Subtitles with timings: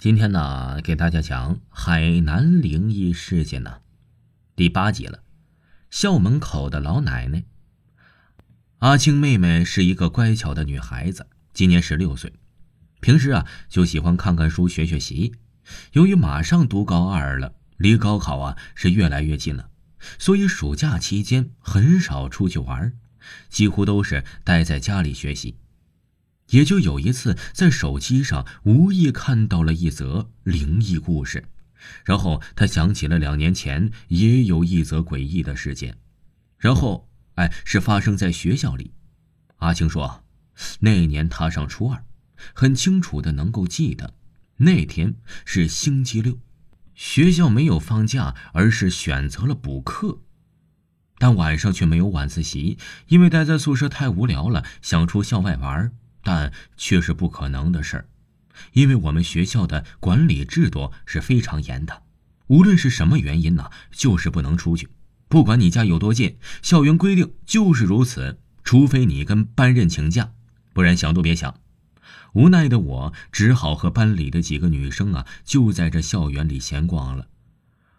[0.00, 3.82] 今天呢，给大家讲海南灵异事件呢，
[4.56, 5.22] 第八集了。
[5.90, 7.44] 校门口的老奶奶
[8.78, 12.32] 阿青妹妹是一个乖巧的女孩子，今年十六岁，
[13.00, 15.34] 平时啊就喜欢看看书、学学习。
[15.92, 19.68] 由于马上读高二了，离高考啊是越来越近了，
[20.18, 22.94] 所以暑假期间很少出去玩，
[23.50, 25.58] 几乎都是待在家里学习。
[26.50, 31.44] 也就有一次，在手机上无意看到了一则灵异故事，
[32.04, 35.96] 然后他想起了两年前也有一则诡异的事件，
[36.58, 38.92] 然后，哎，是发生在学校里。
[39.58, 40.24] 阿青说，
[40.80, 42.04] 那年他上初二，
[42.54, 44.14] 很清楚的能够记得，
[44.56, 46.38] 那天是星期六，
[46.94, 50.18] 学校没有放假，而是选择了补课，
[51.18, 55.92] 但晚上却没有晚自习，因为待在宿舍太无聊了，想出校外玩。
[56.22, 58.06] 但却是不可能的事儿，
[58.72, 62.02] 因为我们学校的管理制度是非常严的，
[62.48, 64.88] 无论是什么原因呢，就是不能出去。
[65.28, 70.32] 不管你家有多近，校园规定就是如此，除非你跟班任请假，
[70.72, 71.54] 不然想都别想。
[72.32, 77.28] 无奈的我只好和班里的几个女生啊，就在这校园里闲逛了。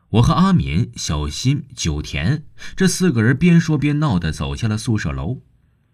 [0.09, 2.43] 我和阿敏、小新、九田
[2.75, 5.41] 这四个人边说边闹的走下了宿舍楼。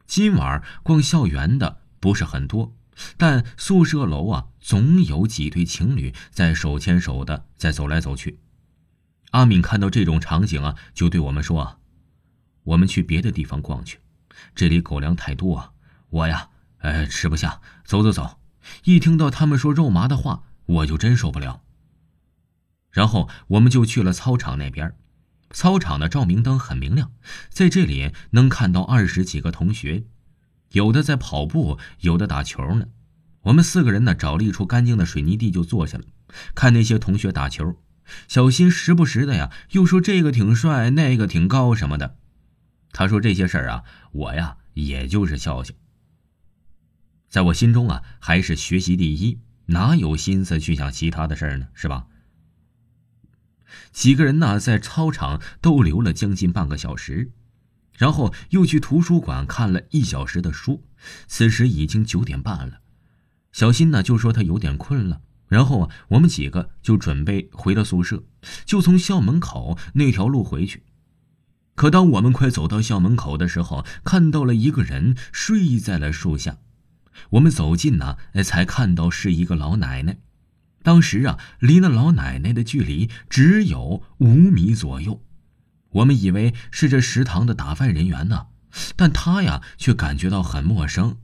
[0.08, 1.82] 今晚逛校园的。
[2.00, 2.76] 不是很多，
[3.18, 8.40] 但宿舍楼啊，总有几对情侣在手牵手的在走来走去。
[9.32, 11.78] 阿敏看到这种场景啊，就对我们说：“啊，
[12.64, 14.00] 我们去别的地方逛去，
[14.56, 15.72] 这里狗粮太多啊，
[16.10, 18.40] 我呀，呃，吃不下，走走走。”
[18.84, 21.62] 一听到他们说肉麻的话，我就真受不了。
[22.92, 24.94] 然后我们就去了操场那边，
[25.52, 27.12] 操场的照明灯很明亮，
[27.50, 30.06] 在这里能看到二十几个同学。
[30.72, 32.88] 有的在跑步，有的打球呢。
[33.42, 36.04] 我们四个人呢，找了一处干净的水泥地就坐下了，
[36.54, 37.78] 看那些同学打球。
[38.28, 42.18] 小新时不时的呀，又说这个挺帅，那个挺高什么的。
[42.92, 45.74] 他说这些事儿啊，我呀也就是笑笑。
[47.30, 51.68] 在我心中啊，还是学习第一，哪有心思去想其他的事儿呢？
[51.74, 52.08] 是吧？
[53.92, 57.32] 几个人呢，在操场逗留了将近半个小时。
[57.98, 60.86] 然后又去图书馆看了一小时的书，
[61.28, 62.80] 此时已经九点半了。
[63.52, 68.24] 小新呢就说他有点困了，然后啊我们几个就准备回到宿舍，
[68.66, 70.84] 就从校门口那条路回去。
[71.76, 76.58] 可当我们快走到校门口的时候，看到了一个人睡在了树下。
[77.32, 80.20] 我们走近呢，才看到是一个老奶奶。
[80.84, 85.24] 当时啊，离那老奶奶的距离只有五米左右。
[85.92, 88.48] 我们以为是这食堂的打饭人员呢，
[88.96, 91.18] 但他呀却感觉到很陌生，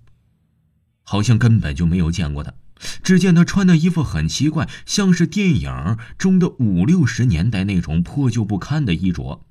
[1.04, 2.54] 好像根本就没有见过他。
[3.02, 9.46] 只见他穿的衣服很奇怪，像是电影中的五六十年代那种破旧不堪的衣着。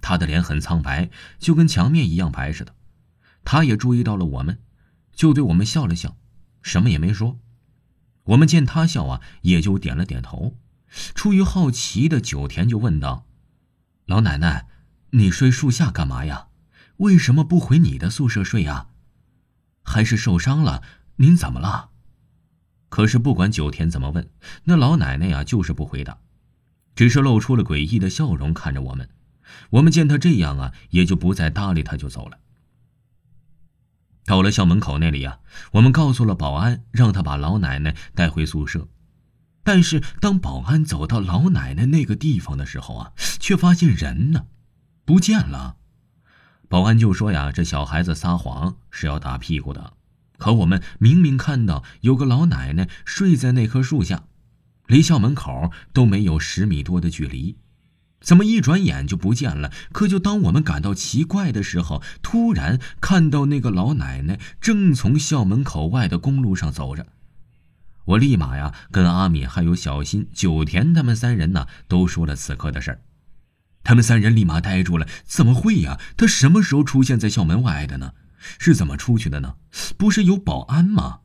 [0.00, 2.74] 他的脸很苍白，就跟墙面一样白似的。
[3.44, 4.58] 他也注意到了我们，
[5.14, 6.16] 就对我们笑了笑，
[6.62, 7.38] 什么也没说。
[8.24, 10.56] 我们见他笑啊，也就点了点头。
[11.14, 13.25] 出于好奇的九田就问道。
[14.06, 14.66] 老奶奶，
[15.10, 16.46] 你睡树下干嘛呀？
[16.98, 18.86] 为什么不回你的宿舍睡呀？
[19.82, 20.82] 还是受伤了？
[21.16, 21.90] 您怎么了？
[22.88, 24.30] 可是不管九田怎么问，
[24.64, 26.18] 那老奶奶呀就是不回答，
[26.94, 29.08] 只是露出了诡异的笑容看着我们。
[29.70, 32.38] 我们见他这样啊，也就不再搭理他，就走了。
[34.24, 35.40] 到了校门口那里呀，
[35.72, 38.86] 我们告诉了保安，让他把老奶奶带回宿舍。
[39.62, 43.12] 但是当保安走到老奶奶那个地方的时候啊，
[43.46, 44.46] 却发现人呢，
[45.04, 45.76] 不见了。
[46.68, 49.92] 保安就说呀：“这小孩子撒谎是要打屁股的。”
[50.36, 54.24] 可我们明明看到有个老奶奶睡在那棵树下，
[54.88, 57.56] 离校门口都没有十米多的距离，
[58.20, 59.72] 怎么一转眼就不见了？
[59.92, 67.06] 可就当我们感到奇怪的时候，突然看到那个老奶奶正从校门口外的公路上走着。
[68.06, 73.00] 我立马呀，跟阿敏还有小新、九田他们三人呢，都说了此刻的事儿。
[73.86, 76.00] 他们三人立马呆住了，怎么会呀？
[76.16, 78.14] 他什么时候出现在校门外的呢？
[78.58, 79.54] 是怎么出去的呢？
[79.96, 81.20] 不是有保安吗？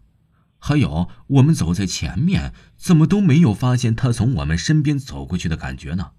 [0.59, 6.11] 还有，我们走在前面，怎么都没有发现他从我们身边走过去的感觉呢？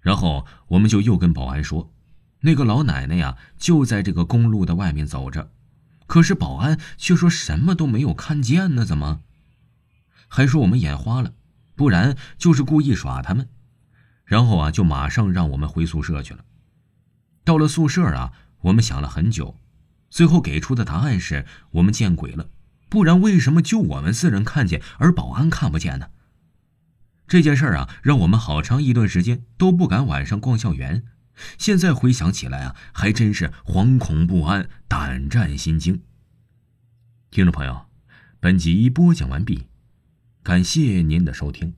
[0.00, 1.94] 然后我们就又跟保安说，
[2.40, 5.52] 那个老奶奶呀，就在这个公路的外面走着，
[6.08, 9.20] 可是保安却说什么都没有看见呢，怎么？
[10.26, 11.32] 还说我们眼花了，
[11.76, 13.48] 不然就是故意耍他们，
[14.24, 16.44] 然后啊就马上让我们回宿舍去了。
[17.44, 18.32] 到了宿舍啊
[18.62, 19.60] 我们想了很久
[20.08, 22.48] 最后给出的答案是我们见鬼了。
[22.88, 26.10] 不然为什么就我们四人看见而保安看不见呢？
[27.26, 31.04] 这件事啊让我们好长一段时间都不敢晚上逛校园。
[31.58, 36.02] 现在回想起来啊还真是惶恐不安胆战心惊。
[37.30, 37.86] 听众朋友
[38.38, 39.66] 本集播讲完毕
[40.44, 41.74] 感谢您的收听。